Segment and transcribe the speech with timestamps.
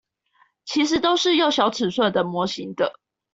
[0.65, 2.95] 其實都是用小尺寸的模型的